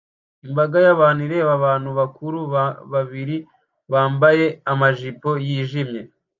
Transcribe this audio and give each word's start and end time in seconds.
Imbaga 0.45 0.77
y'abantu 0.85 1.21
ireba 1.27 1.51
abantu 1.59 1.89
bakuru 1.99 2.37
babiri 2.93 3.37
bambaye 3.91 4.45
amajipo 4.71 5.29
yijimye 5.47 6.01